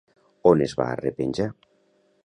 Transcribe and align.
On 0.51 0.63
es 0.67 0.73
va 0.79 0.89
arrepenjar? 0.95 1.49